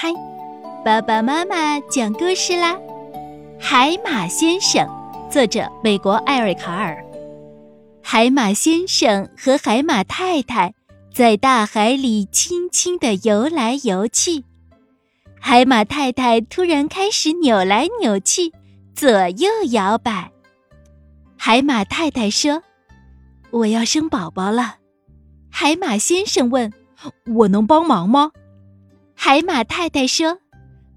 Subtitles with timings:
[0.00, 0.14] 嗨，
[0.84, 2.74] 爸爸妈妈讲故事啦！
[3.58, 4.86] 《海马先生》
[5.28, 7.04] 作者美国艾瑞卡尔。
[8.00, 10.72] 海马先生和海马太太
[11.12, 14.44] 在大海里轻轻地游来游去。
[15.40, 18.52] 海马太太突然开始扭来扭去，
[18.94, 20.30] 左右摇摆。
[21.36, 22.62] 海马太太说
[23.50, 24.76] ：“我要生宝宝了。”
[25.50, 26.72] 海马先生问
[27.34, 28.30] ：“我能帮忙吗？”
[29.20, 30.38] 海马太太说：“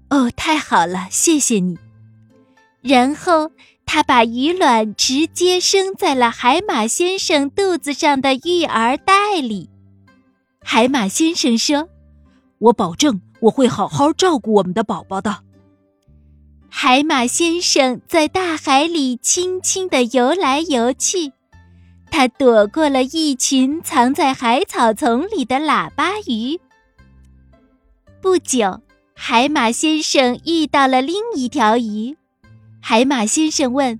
[0.08, 1.76] 哦，太好了，谢谢你。”
[2.80, 3.50] 然后
[3.84, 9.68] 他把鱼卵直接生在了海马先生肚子上的育儿袋里。
[10.62, 11.88] 海马先生说
[12.58, 15.40] ：“我保证我会好好照顾我们的宝宝的。”
[16.70, 21.32] 海马先生在大海里轻轻地游来游去，
[22.08, 26.60] 他躲过了一群藏在海草丛里的喇叭鱼。
[28.22, 28.80] 不久，
[29.16, 32.16] 海马先生遇到了另一条鱼。
[32.80, 33.98] 海马先生问：“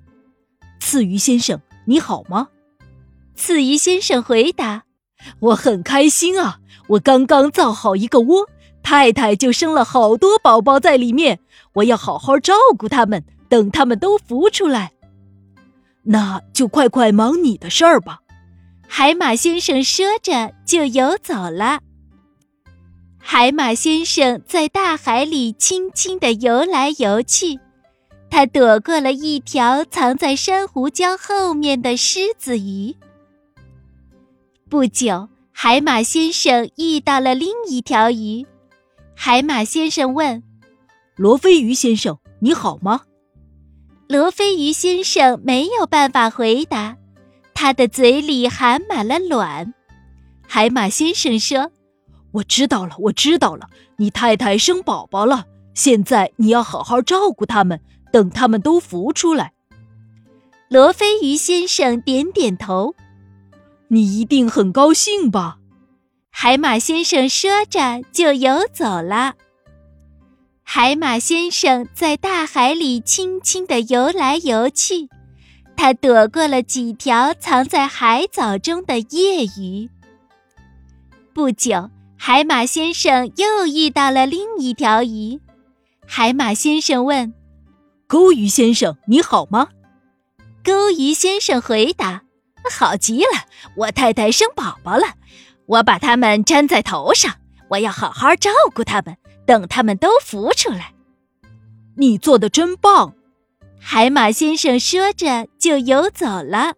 [0.79, 2.47] 刺鱼先生，你好吗？”
[3.35, 4.85] 刺鱼先生回答
[5.41, 6.61] ：“我很开心啊！
[6.91, 8.49] 我刚刚造好一个窝，
[8.81, 11.41] 太太就生了好多宝宝在里面。
[11.73, 14.93] 我要好好照顾他们，等他们都孵出来。
[16.05, 18.21] 那就快快忙你的事儿吧。”
[18.87, 21.81] 海马先生说着就游走了。
[23.35, 27.59] 海马先生在大海里轻轻地游来游去，
[28.29, 32.95] 他躲过了一条藏在珊瑚礁后面的狮子鱼。
[34.69, 38.47] 不久，海马先生遇到了另一条鱼。
[39.17, 40.43] 海马先生问
[41.17, 43.01] ：“罗非鱼先生，你好吗？”
[44.09, 46.99] 罗非鱼先生没有办法回答，
[47.55, 49.73] 他的嘴里含满了卵。
[50.47, 51.73] 海马先生说。
[52.33, 53.69] 我知道了，我知道了。
[53.97, 57.81] 你太太生宝宝了，现在你要好好照顾他们，
[58.11, 59.53] 等他们都孵出来。
[60.69, 62.95] 罗非鱼先生点点头。
[63.89, 65.59] 你一定很高兴吧？
[66.31, 69.35] 海马先生说着就游走了。
[70.63, 75.11] 海马先生在大海里轻轻地游来游去，
[75.77, 79.91] 他躲过了几条藏在海藻中的夜鱼。
[81.35, 81.91] 不久。
[82.25, 85.41] 海马先生又遇到了另一条鱼。
[86.07, 87.35] 海马先生问
[88.07, 89.71] ：“钩鱼先生，你好吗？”
[90.63, 92.23] 钩鱼先生回答
[92.71, 95.15] ：“好极了，我太太生宝宝了，
[95.67, 97.35] 我把它们粘在头上，
[97.71, 100.95] 我要好好照顾它们，等它们都孵出来。”
[101.99, 103.15] 你做的真棒！
[103.81, 106.75] 海马先生说着就游走了。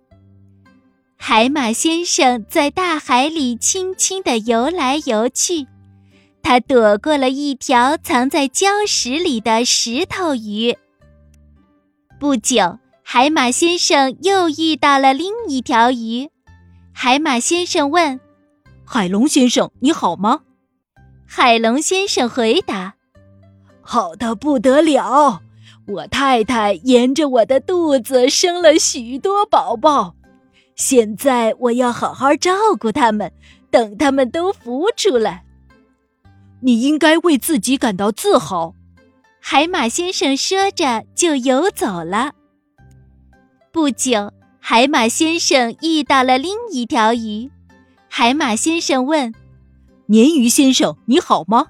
[1.26, 5.66] 海马先生在大海里轻轻地游来游去，
[6.42, 10.76] 他躲过了一条藏在礁石里的石头鱼。
[12.20, 16.28] 不久，海马先生又遇到了另一条鱼。
[16.92, 18.20] 海马先生问
[18.84, 20.42] ：“海龙先生，你好吗？”
[21.26, 22.96] 海龙先生回答
[23.80, 25.40] ：“好的不得了，
[25.86, 30.16] 我太太沿着我的肚子生了许多宝宝。”
[30.76, 33.32] 现在我要好好照顾他们，
[33.70, 35.44] 等他们都孵出来。
[36.60, 38.74] 你应该为自己感到自豪。
[39.40, 42.32] 海马先生说着就游走了。
[43.70, 47.50] 不久，海马先生遇到了另一条鱼。
[48.08, 49.34] 海马先生问
[50.08, 51.66] ：“鲶鱼先生，你好吗？”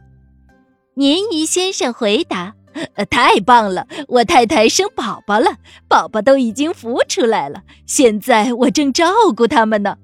[0.94, 2.54] 鲶鱼先生回答。
[2.94, 3.86] 呃太棒了！
[4.08, 5.56] 我太太生宝宝了，
[5.88, 7.62] 宝宝都已经孵出来了。
[7.86, 9.96] 现在我正照顾他们呢。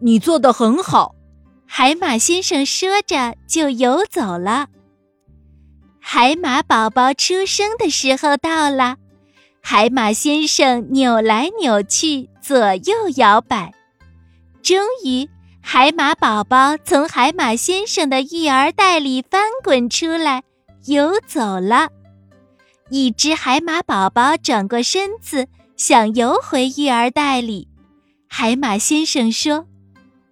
[0.00, 1.14] 你做的很好，
[1.66, 4.68] 海马先生说着就游走了。
[6.00, 8.96] 海马宝宝出生的时候到了，
[9.62, 13.72] 海马先生扭来扭去，左右摇摆，
[14.62, 15.28] 终于，
[15.60, 20.42] 海马宝宝从海马先生的育儿袋里翻滚出来。
[20.86, 21.90] 游走了，
[22.88, 25.46] 一只海马宝宝转过身子，
[25.76, 27.68] 想游回育儿袋里。
[28.26, 29.66] 海马先生说：“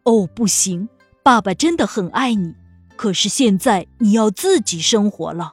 [0.04, 0.88] 哦，不行，
[1.22, 2.54] 爸爸真的很爱你，
[2.96, 5.52] 可是现在你要自己生活了。”